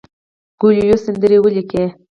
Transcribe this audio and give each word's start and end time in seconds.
کویلیو 0.59 0.97
سندرې 1.05 1.37
ولیکلې. 1.41 1.85